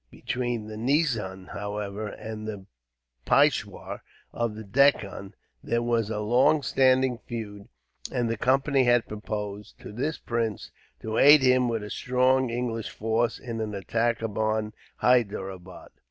Between 0.09 0.65
the 0.67 0.77
nizam, 0.77 1.49
however, 1.53 2.07
and 2.07 2.47
the 2.47 2.65
Peishwar 3.27 3.99
of 4.33 4.55
the 4.55 4.63
Deccan, 4.63 5.35
there 5.63 5.83
was 5.83 6.09
a 6.09 6.17
longstanding 6.21 7.19
feud; 7.27 7.67
and 8.11 8.27
the 8.27 8.35
Company 8.35 8.85
had 8.85 9.07
proposed, 9.07 9.79
to 9.81 9.91
this 9.91 10.17
prince, 10.17 10.71
to 11.03 11.19
aid 11.19 11.43
him 11.43 11.69
with 11.69 11.83
a 11.83 11.91
strong 11.91 12.49
English 12.49 12.89
force, 12.89 13.37
in 13.37 13.61
an 13.61 13.75
attack 13.75 14.23
upon 14.23 14.73
Hyderabad. 14.95 15.89